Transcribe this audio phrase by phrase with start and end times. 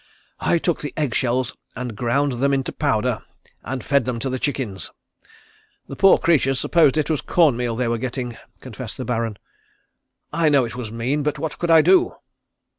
[0.39, 3.19] "I took the egg shells and ground them into powder,
[3.63, 4.89] and fed them to the chickens.
[5.87, 9.37] The poor creatures supposed it was corn meal they were getting," confessed the Baron.
[10.33, 12.15] "I know it was mean, but what could I do?"